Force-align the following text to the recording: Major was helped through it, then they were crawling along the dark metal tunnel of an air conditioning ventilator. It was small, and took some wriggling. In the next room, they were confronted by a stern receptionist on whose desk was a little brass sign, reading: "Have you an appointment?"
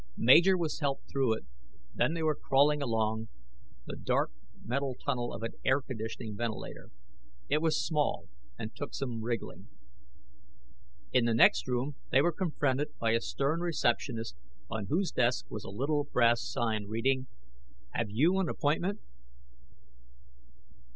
Major 0.17 0.57
was 0.57 0.79
helped 0.79 1.11
through 1.11 1.33
it, 1.35 1.45
then 1.93 2.15
they 2.15 2.23
were 2.23 2.33
crawling 2.33 2.81
along 2.81 3.27
the 3.85 3.95
dark 3.95 4.31
metal 4.65 4.95
tunnel 4.95 5.31
of 5.31 5.43
an 5.43 5.51
air 5.63 5.79
conditioning 5.79 6.35
ventilator. 6.35 6.89
It 7.49 7.61
was 7.61 7.85
small, 7.85 8.27
and 8.57 8.73
took 8.75 8.95
some 8.95 9.21
wriggling. 9.21 9.67
In 11.13 11.25
the 11.25 11.35
next 11.35 11.67
room, 11.67 11.97
they 12.09 12.19
were 12.23 12.33
confronted 12.33 12.97
by 12.97 13.11
a 13.11 13.21
stern 13.21 13.59
receptionist 13.59 14.35
on 14.71 14.87
whose 14.87 15.11
desk 15.11 15.45
was 15.51 15.63
a 15.63 15.69
little 15.69 16.05
brass 16.05 16.41
sign, 16.41 16.87
reading: 16.87 17.27
"Have 17.91 18.09
you 18.09 18.39
an 18.39 18.49
appointment?" 18.49 19.01